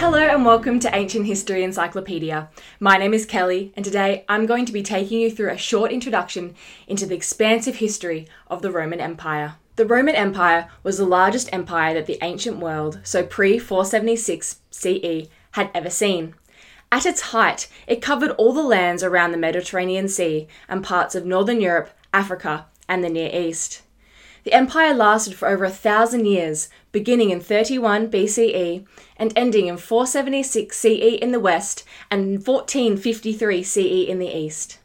Hello 0.00 0.18
and 0.18 0.46
welcome 0.46 0.80
to 0.80 0.96
Ancient 0.96 1.26
History 1.26 1.62
Encyclopedia. 1.62 2.48
My 2.80 2.96
name 2.96 3.12
is 3.12 3.26
Kelly, 3.26 3.70
and 3.76 3.84
today 3.84 4.24
I'm 4.30 4.46
going 4.46 4.64
to 4.64 4.72
be 4.72 4.82
taking 4.82 5.20
you 5.20 5.30
through 5.30 5.50
a 5.50 5.58
short 5.58 5.92
introduction 5.92 6.54
into 6.86 7.04
the 7.04 7.14
expansive 7.14 7.76
history 7.76 8.26
of 8.46 8.62
the 8.62 8.70
Roman 8.70 8.98
Empire. 8.98 9.56
The 9.76 9.84
Roman 9.84 10.14
Empire 10.14 10.70
was 10.82 10.96
the 10.96 11.04
largest 11.04 11.50
empire 11.52 11.92
that 11.92 12.06
the 12.06 12.16
ancient 12.22 12.56
world, 12.60 13.00
so 13.02 13.22
pre 13.22 13.58
476 13.58 14.60
CE, 14.70 15.28
had 15.50 15.70
ever 15.74 15.90
seen. 15.90 16.34
At 16.90 17.04
its 17.04 17.20
height, 17.20 17.68
it 17.86 18.00
covered 18.00 18.30
all 18.30 18.54
the 18.54 18.62
lands 18.62 19.02
around 19.02 19.32
the 19.32 19.36
Mediterranean 19.36 20.08
Sea 20.08 20.48
and 20.66 20.82
parts 20.82 21.14
of 21.14 21.26
Northern 21.26 21.60
Europe, 21.60 21.90
Africa, 22.14 22.64
and 22.88 23.04
the 23.04 23.10
Near 23.10 23.28
East. 23.38 23.82
The 24.44 24.52
empire 24.52 24.94
lasted 24.94 25.34
for 25.34 25.48
over 25.48 25.64
a 25.64 25.70
thousand 25.70 26.26
years, 26.26 26.68
beginning 26.92 27.30
in 27.30 27.40
31 27.40 28.10
BCE 28.10 28.86
and 29.16 29.32
ending 29.36 29.66
in 29.66 29.76
476 29.76 30.76
CE 30.76 30.86
in 31.20 31.32
the 31.32 31.40
west 31.40 31.84
and 32.10 32.46
1453 32.46 33.62
CE 33.62 34.08
in 34.08 34.18
the 34.18 34.34
east. 34.34 34.78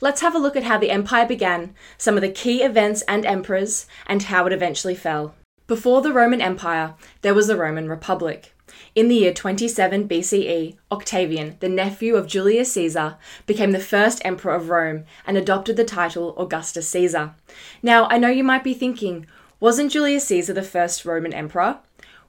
Let's 0.00 0.20
have 0.20 0.34
a 0.34 0.38
look 0.38 0.56
at 0.56 0.64
how 0.64 0.78
the 0.78 0.90
empire 0.90 1.26
began, 1.26 1.74
some 1.96 2.16
of 2.16 2.20
the 2.20 2.28
key 2.28 2.62
events 2.62 3.02
and 3.08 3.24
emperors, 3.24 3.86
and 4.06 4.24
how 4.24 4.46
it 4.46 4.52
eventually 4.52 4.94
fell. 4.94 5.34
Before 5.66 6.02
the 6.02 6.12
Roman 6.12 6.40
Empire, 6.40 6.94
there 7.22 7.34
was 7.34 7.46
the 7.46 7.56
Roman 7.56 7.88
Republic. 7.88 8.54
In 8.94 9.08
the 9.08 9.16
year 9.16 9.32
27 9.32 10.08
BCE, 10.08 10.76
Octavian, 10.90 11.56
the 11.60 11.68
nephew 11.68 12.16
of 12.16 12.26
Julius 12.26 12.72
Caesar, 12.72 13.16
became 13.46 13.72
the 13.72 13.80
first 13.80 14.20
emperor 14.24 14.54
of 14.54 14.68
Rome 14.68 15.04
and 15.26 15.36
adopted 15.36 15.76
the 15.76 15.84
title 15.84 16.34
Augustus 16.36 16.88
Caesar. 16.88 17.34
Now, 17.82 18.06
I 18.08 18.18
know 18.18 18.28
you 18.28 18.44
might 18.44 18.64
be 18.64 18.74
thinking, 18.74 19.26
wasn't 19.60 19.92
Julius 19.92 20.26
Caesar 20.26 20.52
the 20.52 20.62
first 20.62 21.04
Roman 21.04 21.32
emperor? 21.32 21.78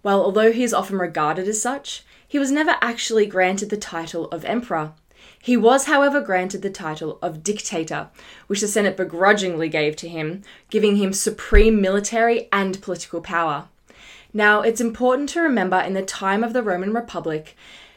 Well, 0.01 0.23
although 0.23 0.51
he 0.51 0.63
is 0.63 0.73
often 0.73 0.97
regarded 0.97 1.47
as 1.47 1.61
such, 1.61 2.03
he 2.27 2.39
was 2.39 2.51
never 2.51 2.75
actually 2.81 3.25
granted 3.25 3.69
the 3.69 3.77
title 3.77 4.25
of 4.27 4.45
emperor. 4.45 4.93
He 5.41 5.57
was, 5.57 5.85
however, 5.85 6.21
granted 6.21 6.61
the 6.61 6.69
title 6.69 7.17
of 7.21 7.43
dictator, 7.43 8.09
which 8.47 8.61
the 8.61 8.67
Senate 8.67 8.95
begrudgingly 8.95 9.69
gave 9.69 9.95
to 9.97 10.07
him, 10.07 10.43
giving 10.69 10.95
him 10.97 11.11
supreme 11.13 11.81
military 11.81 12.47
and 12.51 12.81
political 12.81 13.21
power. 13.21 13.67
Now, 14.33 14.61
it's 14.61 14.81
important 14.81 15.29
to 15.29 15.41
remember 15.41 15.79
in 15.79 15.93
the 15.93 16.03
time 16.03 16.43
of 16.43 16.53
the 16.53 16.61
Roman 16.61 16.93
Republic 16.93 17.55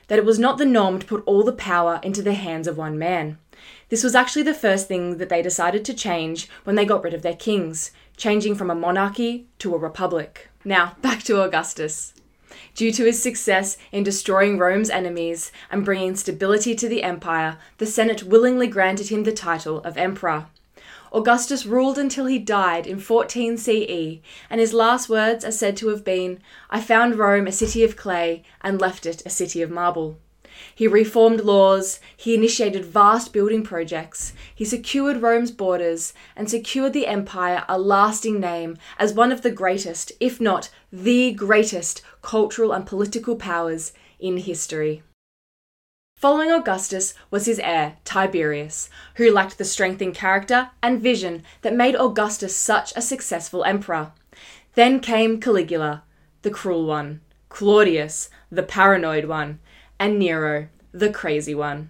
that 0.08 0.19
it 0.19 0.25
was 0.25 0.39
not 0.39 0.58
the 0.58 0.64
norm 0.64 0.98
to 0.98 1.06
put 1.06 1.22
all 1.27 1.42
the 1.42 1.52
power 1.52 2.00
into 2.02 2.22
the 2.22 2.34
hands 2.34 2.66
of 2.66 2.78
one 2.78 2.98
man. 2.98 3.39
This 3.91 4.02
was 4.02 4.14
actually 4.14 4.42
the 4.42 4.55
first 4.55 4.89
thing 4.89 5.19
that 5.19 5.28
they 5.28 5.42
decided 5.42 5.84
to 5.84 5.94
change 5.94 6.48
when 6.64 6.77
they 6.77 6.84
got 6.84 7.05
rid 7.05 7.14
of 7.14 7.22
their 7.22 7.36
kings, 7.36 7.91
changing 8.16 8.55
from 8.55 8.70
a 8.70 8.74
monarchy 8.74 9.47
to 9.58 9.74
a 9.74 9.78
republic. 9.78 10.48
Now, 10.64 10.97
back 11.02 11.22
to 11.24 11.42
Augustus. 11.42 12.14
Due 12.74 12.92
to 12.92 13.05
his 13.05 13.22
success 13.22 13.77
in 13.91 14.02
destroying 14.02 14.58
Rome's 14.58 14.91
enemies 14.91 15.52
and 15.70 15.84
bringing 15.84 16.17
stability 16.17 16.74
to 16.74 16.89
the 16.89 17.02
empire, 17.02 17.58
the 17.78 17.86
Senate 17.86 18.22
willingly 18.22 18.67
granted 18.67 19.08
him 19.08 19.24
the 19.24 19.33
title 19.33 19.80
of 19.80 19.96
emperor. 19.96 20.46
Augustus 21.14 21.66
ruled 21.66 21.98
until 21.98 22.24
he 22.24 22.38
died 22.38 22.86
in 22.86 22.98
14 22.98 23.58
CE, 23.58 24.20
and 24.48 24.60
his 24.60 24.72
last 24.72 25.10
words 25.10 25.44
are 25.44 25.52
said 25.52 25.77
to 25.77 25.88
have 25.88 26.05
been, 26.05 26.41
I 26.70 26.80
found 26.80 27.18
Rome 27.18 27.46
a 27.46 27.52
city 27.52 27.84
of 27.84 27.96
clay 27.96 28.44
and 28.62 28.80
left 28.80 29.05
it 29.05 29.22
a 29.27 29.30
city 29.30 29.60
of 29.60 29.70
marble. 29.70 30.18
He 30.74 30.86
reformed 30.86 31.40
laws, 31.40 32.00
he 32.16 32.34
initiated 32.34 32.84
vast 32.84 33.33
building 33.33 33.62
projects, 33.62 34.33
he 34.55 34.64
secured 34.64 35.20
Rome's 35.20 35.50
borders, 35.50 36.14
and 36.34 36.48
secured 36.48 36.94
the 36.94 37.06
empire 37.06 37.64
a 37.68 37.78
lasting 37.78 38.40
name 38.40 38.78
as 38.98 39.12
one 39.12 39.33
of 39.33 39.42
the 39.42 39.50
greatest, 39.50 40.12
if 40.18 40.40
not 40.40 40.70
the 40.90 41.33
greatest, 41.33 42.00
cultural 42.22 42.72
and 42.72 42.86
political 42.86 43.36
powers 43.36 43.92
in 44.18 44.38
history. 44.38 45.02
Following 46.23 46.53
Augustus 46.53 47.15
was 47.33 47.47
his 47.47 47.59
heir, 47.59 47.97
Tiberius, 48.05 48.89
who 49.17 49.33
lacked 49.33 49.58
the 49.58 49.64
strength 49.64 50.01
in 50.01 50.13
character 50.13 50.70
and 50.80 51.02
vision 51.02 51.42
that 51.63 51.74
made 51.74 51.96
Augustus 51.96 52.55
such 52.55 52.92
a 52.95 53.02
successful 53.02 53.64
emperor. 53.64 54.13
Then 54.74 55.01
came 55.01 55.41
Caligula, 55.41 56.05
the 56.42 56.51
cruel 56.51 56.86
one, 56.86 57.23
Claudius, 57.48 58.30
the 58.52 58.63
paranoid 58.63 59.24
one, 59.24 59.58
and 59.98 60.17
Nero, 60.17 60.69
the 60.92 61.11
crazy 61.11 61.57
one. 61.57 61.89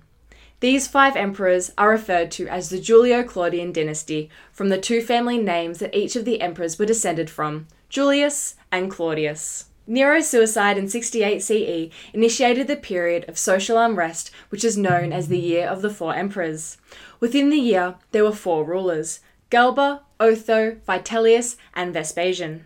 These 0.60 0.88
five 0.88 1.14
emperors 1.14 1.70
are 1.76 1.90
referred 1.90 2.30
to 2.30 2.48
as 2.48 2.70
the 2.70 2.80
Julio 2.80 3.22
Claudian 3.24 3.70
dynasty 3.70 4.30
from 4.50 4.70
the 4.70 4.80
two 4.80 5.02
family 5.02 5.36
names 5.36 5.78
that 5.80 5.94
each 5.94 6.16
of 6.16 6.24
the 6.24 6.40
emperors 6.40 6.78
were 6.78 6.86
descended 6.86 7.28
from 7.28 7.66
Julius 7.90 8.54
and 8.70 8.90
Claudius. 8.90 9.66
Nero's 9.86 10.28
suicide 10.28 10.78
in 10.78 10.88
68 10.88 11.42
CE 11.42 11.92
initiated 12.12 12.68
the 12.68 12.76
period 12.76 13.28
of 13.28 13.36
social 13.36 13.78
unrest 13.78 14.30
which 14.48 14.64
is 14.64 14.78
known 14.78 15.12
as 15.12 15.28
the 15.28 15.38
Year 15.38 15.66
of 15.66 15.82
the 15.82 15.90
Four 15.90 16.14
Emperors. 16.14 16.78
Within 17.18 17.50
the 17.50 17.58
year, 17.58 17.96
there 18.12 18.24
were 18.24 18.32
four 18.32 18.64
rulers 18.64 19.20
Galba, 19.50 20.02
Otho, 20.20 20.76
Vitellius, 20.86 21.56
and 21.74 21.92
Vespasian. 21.92 22.64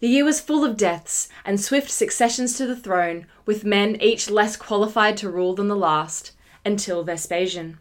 The 0.00 0.08
year 0.08 0.24
was 0.24 0.40
full 0.40 0.62
of 0.62 0.76
deaths 0.76 1.28
and 1.44 1.58
swift 1.58 1.90
successions 1.90 2.56
to 2.58 2.66
the 2.66 2.76
throne, 2.76 3.26
with 3.46 3.64
men 3.64 3.96
each 4.00 4.28
less 4.28 4.56
qualified 4.56 5.16
to 5.16 5.30
rule 5.30 5.54
than 5.54 5.68
the 5.68 5.74
last, 5.74 6.32
until 6.64 7.02
Vespasian. 7.02 7.78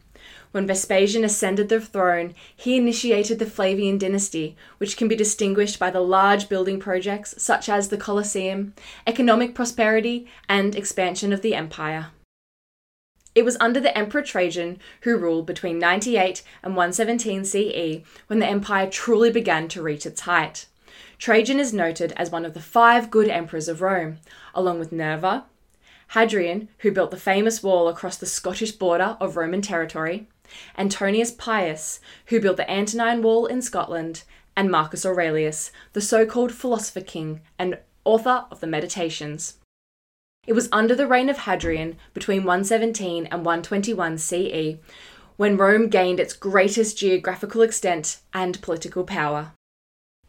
When 0.56 0.68
Vespasian 0.68 1.26
ascended 1.26 1.68
the 1.68 1.82
throne, 1.82 2.34
he 2.56 2.78
initiated 2.78 3.40
the 3.40 3.46
Flavian 3.46 3.98
dynasty, 3.98 4.56
which 4.78 4.96
can 4.96 5.10
be 5.10 5.16
distinguished 5.18 5.78
by 5.78 5.90
the 5.90 6.00
large 6.00 6.48
building 6.48 6.80
projects 6.80 7.36
such 7.38 7.68
as 7.68 7.90
the 7.90 7.98
Colosseum, 7.98 8.74
economic 9.06 9.54
prosperity, 9.54 10.28
and 10.48 10.74
expansion 10.74 11.34
of 11.34 11.42
the 11.42 11.56
empire. 11.56 12.12
It 13.36 13.44
was 13.44 13.58
under 13.60 13.82
the 13.82 13.98
Emperor 13.98 14.22
Trajan, 14.22 14.80
who 15.02 15.18
ruled 15.18 15.46
between 15.46 15.78
98 15.78 16.42
and 16.64 16.78
117 16.78 17.44
CE, 17.44 18.08
when 18.28 18.40
the 18.40 18.48
empire 18.48 18.90
truly 18.90 19.32
began 19.32 19.68
to 19.68 19.82
reach 19.82 20.06
its 20.06 20.22
height. 20.22 20.68
Trajan 21.20 21.60
is 21.60 21.74
noted 21.74 22.14
as 22.16 22.32
one 22.32 22.46
of 22.46 22.54
the 22.54 22.62
five 22.62 23.12
good 23.12 23.28
emperors 23.28 23.68
of 23.68 23.82
Rome, 23.82 24.20
along 24.54 24.80
with 24.80 24.94
Nerva, 24.94 25.48
Hadrian, 26.12 26.70
who 26.80 26.94
built 26.94 27.12
the 27.12 27.18
famous 27.18 27.62
wall 27.62 27.90
across 27.90 28.16
the 28.16 28.26
Scottish 28.26 28.72
border 28.72 29.18
of 29.20 29.36
Roman 29.36 29.62
territory, 29.62 30.30
Antoninus 30.78 31.32
Pius, 31.32 32.00
who 32.28 32.40
built 32.40 32.58
the 32.58 32.70
Antonine 32.70 33.22
Wall 33.22 33.46
in 33.46 33.62
Scotland, 33.62 34.24
and 34.56 34.72
Marcus 34.72 35.06
Aurelius, 35.06 35.72
the 35.94 36.02
so 36.02 36.26
called 36.26 36.54
philosopher 36.54 37.02
king 37.02 37.42
and 37.60 37.78
author 38.04 38.46
of 38.52 38.60
the 38.60 38.68
Meditations. 38.68 39.56
It 40.48 40.54
was 40.54 40.70
under 40.72 40.96
the 40.96 41.08
reign 41.08 41.30
of 41.30 41.40
Hadrian, 41.40 41.98
between 42.14 42.44
117 42.44 43.26
and 43.26 43.46
121 43.46 44.18
CE, 44.18 44.78
when 45.38 45.58
Rome 45.58 45.90
gained 45.90 46.20
its 46.20 46.34
greatest 46.34 46.98
geographical 46.98 47.62
extent 47.62 48.20
and 48.34 48.62
political 48.62 49.04
power. 49.04 49.54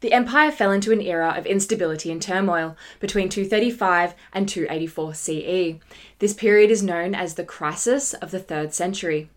The 0.01 0.13
empire 0.13 0.51
fell 0.51 0.73
into 0.73 0.93
an 0.93 1.01
era 1.01 1.35
of 1.37 1.47
instability 1.47 2.11
and 2.11 2.21
turmoil 2.21 2.77
between 3.01 3.29
235 3.29 4.15
and 4.33 4.49
284 4.49 5.15
CE. 5.15 5.75
This 6.19 6.35
period 6.35 6.71
is 6.71 6.83
known 6.83 7.15
as 7.15 7.35
the 7.35 7.45
crisis 7.45 8.13
of 8.15 8.31
the 8.31 8.41
3rd 8.41 8.73
century. 8.73 9.31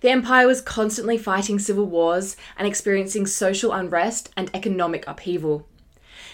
The 0.00 0.10
empire 0.10 0.46
was 0.46 0.60
constantly 0.60 1.18
fighting 1.18 1.58
civil 1.58 1.86
wars 1.86 2.36
and 2.56 2.66
experiencing 2.66 3.26
social 3.26 3.72
unrest 3.72 4.30
and 4.36 4.50
economic 4.54 5.04
upheaval. 5.06 5.66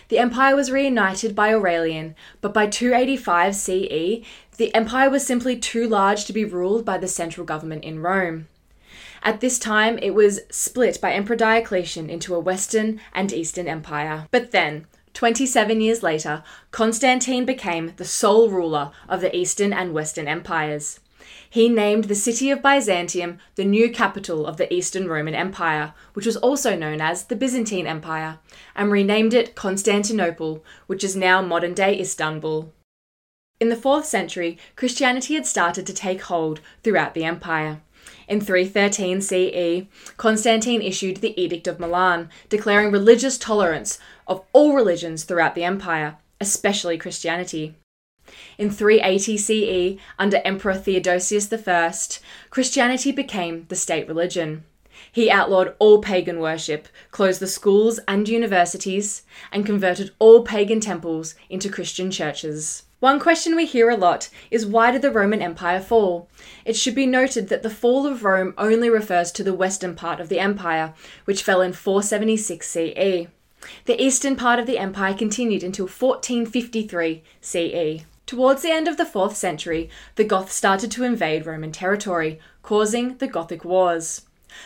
The 0.08 0.18
empire 0.18 0.54
was 0.54 0.70
reunited 0.70 1.34
by 1.34 1.52
Aurelian, 1.52 2.14
but 2.40 2.52
by 2.52 2.66
285 2.66 3.56
CE, 3.56 4.24
the 4.56 4.74
empire 4.74 5.08
was 5.08 5.26
simply 5.26 5.56
too 5.56 5.88
large 5.88 6.24
to 6.26 6.32
be 6.32 6.44
ruled 6.44 6.84
by 6.84 6.98
the 6.98 7.08
central 7.08 7.46
government 7.46 7.84
in 7.84 8.00
Rome. 8.00 8.48
At 9.22 9.40
this 9.40 9.58
time, 9.58 9.98
it 9.98 10.10
was 10.10 10.40
split 10.50 11.00
by 11.00 11.12
Emperor 11.12 11.36
Diocletian 11.36 12.10
into 12.10 12.34
a 12.34 12.40
Western 12.40 13.00
and 13.14 13.32
Eastern 13.32 13.68
empire. 13.68 14.26
But 14.30 14.50
then, 14.50 14.86
27 15.14 15.80
years 15.80 16.02
later, 16.02 16.42
Constantine 16.70 17.44
became 17.44 17.92
the 17.96 18.04
sole 18.04 18.50
ruler 18.50 18.90
of 19.08 19.20
the 19.20 19.34
Eastern 19.34 19.72
and 19.72 19.94
Western 19.94 20.26
empires. 20.26 21.00
He 21.48 21.68
named 21.68 22.04
the 22.04 22.14
city 22.14 22.50
of 22.50 22.62
Byzantium 22.62 23.38
the 23.54 23.64
new 23.64 23.90
capital 23.90 24.46
of 24.46 24.56
the 24.56 24.72
Eastern 24.72 25.08
Roman 25.08 25.34
Empire, 25.34 25.94
which 26.14 26.26
was 26.26 26.36
also 26.36 26.76
known 26.76 27.00
as 27.00 27.24
the 27.24 27.36
Byzantine 27.36 27.86
Empire, 27.86 28.38
and 28.74 28.90
renamed 28.90 29.34
it 29.34 29.54
Constantinople, 29.54 30.64
which 30.86 31.04
is 31.04 31.14
now 31.16 31.42
modern 31.42 31.74
day 31.74 31.98
Istanbul. 31.98 32.72
In 33.60 33.68
the 33.68 33.76
4th 33.76 34.04
century, 34.04 34.58
Christianity 34.74 35.34
had 35.34 35.46
started 35.46 35.86
to 35.86 35.94
take 35.94 36.22
hold 36.22 36.60
throughout 36.82 37.14
the 37.14 37.24
empire. 37.24 37.80
In 38.26 38.40
313 38.40 39.20
CE, 39.20 39.86
Constantine 40.16 40.82
issued 40.82 41.18
the 41.18 41.40
Edict 41.40 41.68
of 41.68 41.78
Milan, 41.78 42.30
declaring 42.48 42.90
religious 42.90 43.38
tolerance 43.38 43.98
of 44.26 44.44
all 44.52 44.74
religions 44.74 45.22
throughout 45.22 45.54
the 45.54 45.62
empire, 45.62 46.16
especially 46.40 46.98
Christianity. 46.98 47.76
In 48.58 48.70
380 48.70 49.36
CE, 49.36 50.00
under 50.18 50.40
Emperor 50.44 50.74
Theodosius 50.74 51.52
I, 51.52 51.94
Christianity 52.50 53.12
became 53.12 53.66
the 53.68 53.76
state 53.76 54.08
religion. 54.08 54.64
He 55.10 55.30
outlawed 55.30 55.74
all 55.78 56.00
pagan 56.00 56.38
worship, 56.38 56.88
closed 57.10 57.40
the 57.40 57.46
schools 57.46 57.98
and 58.06 58.28
universities, 58.28 59.22
and 59.50 59.66
converted 59.66 60.12
all 60.18 60.42
pagan 60.42 60.80
temples 60.80 61.34
into 61.50 61.68
Christian 61.68 62.10
churches. 62.10 62.84
One 63.00 63.18
question 63.18 63.56
we 63.56 63.66
hear 63.66 63.90
a 63.90 63.96
lot 63.96 64.28
is 64.50 64.64
why 64.64 64.92
did 64.92 65.02
the 65.02 65.10
Roman 65.10 65.42
Empire 65.42 65.80
fall? 65.80 66.28
It 66.64 66.76
should 66.76 66.94
be 66.94 67.04
noted 67.04 67.48
that 67.48 67.64
the 67.64 67.68
fall 67.68 68.06
of 68.06 68.22
Rome 68.22 68.54
only 68.56 68.88
refers 68.88 69.32
to 69.32 69.42
the 69.42 69.52
western 69.52 69.96
part 69.96 70.20
of 70.20 70.28
the 70.28 70.38
empire, 70.38 70.94
which 71.24 71.42
fell 71.42 71.60
in 71.60 71.72
476 71.72 72.64
CE. 72.64 73.26
The 73.86 74.00
eastern 74.00 74.36
part 74.36 74.60
of 74.60 74.66
the 74.66 74.78
empire 74.78 75.14
continued 75.14 75.64
until 75.64 75.86
1453 75.86 77.22
CE. 77.40 78.04
Towards 78.32 78.62
the 78.62 78.70
end 78.70 78.88
of 78.88 78.96
the 78.96 79.04
4th 79.04 79.34
century, 79.34 79.90
the 80.14 80.24
Goths 80.24 80.54
started 80.54 80.90
to 80.92 81.04
invade 81.04 81.44
Roman 81.44 81.70
territory, 81.70 82.40
causing 82.62 83.18
the 83.18 83.26
Gothic 83.26 83.62
Wars. 83.62 84.22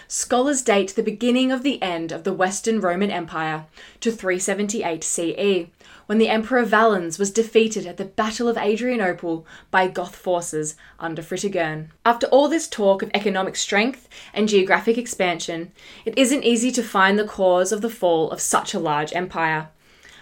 Scholars 0.07 0.63
date 0.63 0.95
the 0.95 1.03
beginning 1.03 1.51
of 1.51 1.65
the 1.65 1.83
end 1.83 2.13
of 2.13 2.23
the 2.23 2.33
Western 2.33 2.81
Roman 2.81 3.11
Empire 3.11 3.67
to 3.99 4.13
378 4.13 5.03
CE, 5.03 5.67
when 6.07 6.19
the 6.19 6.29
Emperor 6.29 6.63
Valens 6.63 7.19
was 7.19 7.33
defeated 7.33 7.87
at 7.87 7.97
the 7.97 8.05
Battle 8.05 8.47
of 8.47 8.57
Adrianople 8.57 9.45
by 9.73 9.89
Goth 9.89 10.15
forces 10.15 10.77
under 11.01 11.21
Fritigern. 11.21 11.89
After 12.05 12.29
all 12.29 12.49
this 12.49 12.69
talk 12.69 13.03
of 13.03 13.11
economic 13.15 13.57
strength 13.57 14.09
and 14.33 14.49
geographic 14.49 14.97
expansion, 14.97 15.73
it 16.05 16.17
isn't 16.17 16.45
easy 16.45 16.71
to 16.71 16.85
find 16.85 17.19
the 17.19 17.27
cause 17.27 17.73
of 17.73 17.81
the 17.81 17.91
fall 17.91 18.31
of 18.31 18.41
such 18.41 18.75
a 18.75 18.79
large 18.79 19.13
empire. 19.13 19.71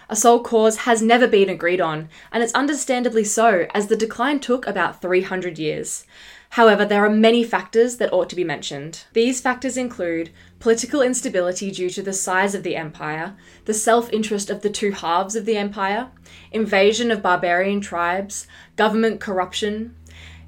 A 0.07 0.15
sole 0.15 0.39
cause 0.41 0.77
has 0.77 1.01
never 1.01 1.27
been 1.27 1.49
agreed 1.49 1.81
on, 1.81 2.09
and 2.31 2.43
it's 2.43 2.53
understandably 2.53 3.23
so, 3.23 3.65
as 3.73 3.87
the 3.87 3.95
decline 3.95 4.39
took 4.39 4.67
about 4.67 5.01
300 5.01 5.57
years. 5.57 6.05
However, 6.49 6.85
there 6.85 7.03
are 7.03 7.09
many 7.09 7.43
factors 7.43 7.97
that 7.97 8.13
ought 8.13 8.29
to 8.29 8.35
be 8.35 8.43
mentioned. 8.43 9.05
These 9.13 9.41
factors 9.41 9.77
include 9.77 10.29
political 10.59 11.01
instability 11.01 11.71
due 11.71 11.89
to 11.89 12.03
the 12.03 12.13
size 12.13 12.53
of 12.53 12.63
the 12.63 12.75
empire, 12.75 13.35
the 13.65 13.73
self 13.73 14.13
interest 14.13 14.49
of 14.49 14.61
the 14.61 14.69
two 14.69 14.91
halves 14.91 15.35
of 15.35 15.45
the 15.45 15.57
empire, 15.57 16.11
invasion 16.51 17.09
of 17.09 17.23
barbarian 17.23 17.81
tribes, 17.81 18.47
government 18.75 19.19
corruption, 19.19 19.95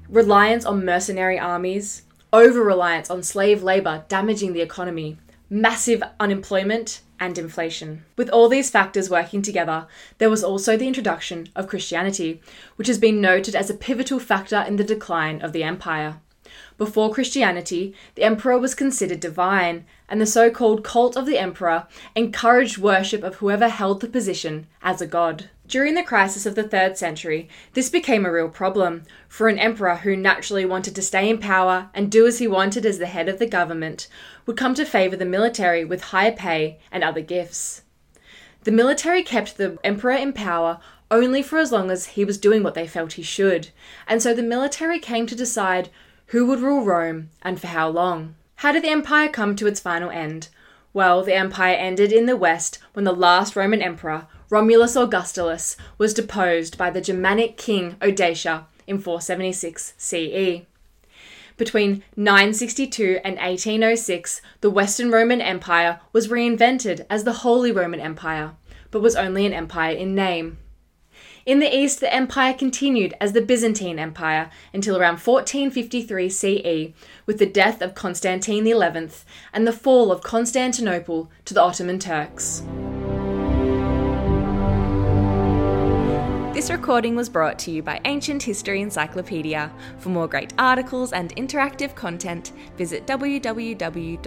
reliance 0.08 0.64
on 0.64 0.84
mercenary 0.84 1.38
armies, 1.38 2.02
over 2.32 2.62
reliance 2.62 3.10
on 3.10 3.22
slave 3.22 3.62
labour 3.62 4.04
damaging 4.08 4.52
the 4.52 4.60
economy, 4.60 5.18
massive 5.50 6.02
unemployment, 6.20 7.00
and 7.20 7.38
inflation. 7.38 8.04
With 8.16 8.30
all 8.30 8.48
these 8.48 8.70
factors 8.70 9.10
working 9.10 9.42
together, 9.42 9.86
there 10.18 10.30
was 10.30 10.44
also 10.44 10.76
the 10.76 10.86
introduction 10.86 11.48
of 11.56 11.68
Christianity, 11.68 12.40
which 12.76 12.88
has 12.88 12.98
been 12.98 13.20
noted 13.20 13.54
as 13.54 13.70
a 13.70 13.74
pivotal 13.74 14.18
factor 14.18 14.64
in 14.66 14.76
the 14.76 14.84
decline 14.84 15.42
of 15.42 15.52
the 15.52 15.64
empire. 15.64 16.20
Before 16.78 17.12
Christianity, 17.12 17.92
the 18.14 18.22
emperor 18.22 18.56
was 18.56 18.76
considered 18.76 19.18
divine, 19.18 19.84
and 20.08 20.20
the 20.20 20.26
so 20.26 20.48
called 20.48 20.84
cult 20.84 21.16
of 21.16 21.26
the 21.26 21.36
emperor 21.36 21.88
encouraged 22.14 22.78
worship 22.78 23.24
of 23.24 23.34
whoever 23.36 23.68
held 23.68 24.00
the 24.00 24.06
position 24.06 24.68
as 24.80 25.00
a 25.00 25.06
god. 25.06 25.50
During 25.66 25.96
the 25.96 26.04
crisis 26.04 26.46
of 26.46 26.54
the 26.54 26.62
3rd 26.62 26.96
century, 26.96 27.48
this 27.74 27.90
became 27.90 28.24
a 28.24 28.32
real 28.32 28.48
problem 28.48 29.02
for 29.28 29.48
an 29.48 29.58
emperor 29.58 29.96
who 29.96 30.16
naturally 30.16 30.64
wanted 30.64 30.94
to 30.94 31.02
stay 31.02 31.28
in 31.28 31.38
power 31.38 31.90
and 31.92 32.12
do 32.12 32.28
as 32.28 32.38
he 32.38 32.46
wanted 32.46 32.86
as 32.86 32.98
the 32.98 33.06
head 33.06 33.28
of 33.28 33.40
the 33.40 33.46
government 33.46 34.06
would 34.46 34.56
come 34.56 34.74
to 34.74 34.86
favour 34.86 35.16
the 35.16 35.26
military 35.26 35.84
with 35.84 36.04
higher 36.04 36.32
pay 36.32 36.78
and 36.92 37.02
other 37.02 37.20
gifts. 37.20 37.82
The 38.62 38.70
military 38.70 39.24
kept 39.24 39.56
the 39.56 39.78
emperor 39.82 40.12
in 40.12 40.32
power 40.32 40.78
only 41.10 41.42
for 41.42 41.58
as 41.58 41.72
long 41.72 41.90
as 41.90 42.06
he 42.06 42.24
was 42.24 42.38
doing 42.38 42.62
what 42.62 42.74
they 42.74 42.86
felt 42.86 43.14
he 43.14 43.22
should, 43.22 43.70
and 44.06 44.22
so 44.22 44.32
the 44.32 44.42
military 44.42 45.00
came 45.00 45.26
to 45.26 45.34
decide 45.34 45.90
who 46.28 46.46
would 46.46 46.60
rule 46.60 46.84
Rome 46.84 47.30
and 47.42 47.60
for 47.60 47.68
how 47.68 47.88
long. 47.88 48.34
How 48.56 48.72
did 48.72 48.82
the 48.82 48.90
empire 48.90 49.28
come 49.28 49.56
to 49.56 49.66
its 49.66 49.80
final 49.80 50.10
end? 50.10 50.48
Well, 50.92 51.22
the 51.22 51.34
empire 51.34 51.74
ended 51.74 52.12
in 52.12 52.26
the 52.26 52.36
west 52.36 52.78
when 52.92 53.04
the 53.04 53.12
last 53.12 53.54
Roman 53.54 53.82
emperor, 53.82 54.26
Romulus 54.50 54.96
Augustulus, 54.96 55.76
was 55.96 56.14
deposed 56.14 56.76
by 56.76 56.90
the 56.90 57.00
Germanic 57.00 57.56
king 57.56 57.96
Odoacer 58.00 58.64
in 58.86 58.98
476 58.98 59.94
CE. 59.96 60.62
Between 61.56 62.04
962 62.16 63.20
and 63.24 63.36
1806, 63.36 64.40
the 64.60 64.70
Western 64.70 65.10
Roman 65.10 65.40
Empire 65.40 66.00
was 66.12 66.28
reinvented 66.28 67.04
as 67.10 67.24
the 67.24 67.44
Holy 67.44 67.72
Roman 67.72 68.00
Empire, 68.00 68.52
but 68.90 69.02
was 69.02 69.16
only 69.16 69.44
an 69.44 69.52
empire 69.52 69.94
in 69.94 70.14
name. 70.14 70.58
In 71.46 71.60
the 71.60 71.74
east, 71.74 72.00
the 72.00 72.12
empire 72.12 72.52
continued 72.52 73.14
as 73.20 73.32
the 73.32 73.40
Byzantine 73.40 73.98
Empire 73.98 74.50
until 74.72 74.96
around 74.96 75.18
1453 75.18 76.28
CE, 76.28 76.92
with 77.26 77.38
the 77.38 77.46
death 77.46 77.80
of 77.80 77.94
Constantine 77.94 78.64
XI 78.64 79.08
and 79.52 79.66
the 79.66 79.72
fall 79.72 80.12
of 80.12 80.22
Constantinople 80.22 81.30
to 81.44 81.54
the 81.54 81.62
Ottoman 81.62 81.98
Turks. 81.98 82.62
This 86.54 86.70
recording 86.70 87.14
was 87.14 87.28
brought 87.28 87.58
to 87.60 87.70
you 87.70 87.84
by 87.84 88.00
Ancient 88.04 88.42
History 88.42 88.82
Encyclopedia. 88.82 89.70
For 89.98 90.08
more 90.08 90.26
great 90.26 90.52
articles 90.58 91.12
and 91.12 91.34
interactive 91.36 91.94
content, 91.94 92.50
visit 92.76 93.06
www.ancient.eu. 93.06 94.18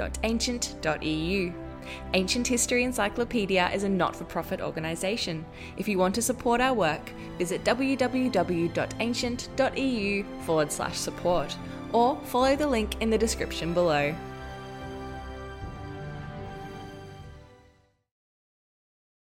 Ancient 2.13 2.47
History 2.47 2.83
Encyclopedia 2.83 3.71
is 3.73 3.83
a 3.83 3.89
not 3.89 4.15
for 4.15 4.25
profit 4.25 4.61
organisation. 4.61 5.43
If 5.77 5.87
you 5.87 5.97
want 5.97 6.13
to 6.15 6.21
support 6.21 6.61
our 6.61 6.73
work, 6.73 7.11
visit 7.37 7.63
www.ancient.eu 7.63 10.23
forward 10.45 10.71
slash 10.71 10.97
support 10.97 11.55
or 11.93 12.19
follow 12.25 12.55
the 12.55 12.67
link 12.67 13.01
in 13.01 13.09
the 13.09 13.17
description 13.17 13.73
below. 13.73 14.15